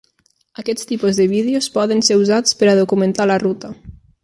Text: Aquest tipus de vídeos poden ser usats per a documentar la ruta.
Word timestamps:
Aquest 0.61 0.81
tipus 0.91 1.19
de 1.19 1.27
vídeos 1.33 1.67
poden 1.77 2.03
ser 2.09 2.19
usats 2.23 2.59
per 2.63 2.71
a 2.71 2.75
documentar 2.83 3.29
la 3.33 3.39
ruta. 3.47 3.73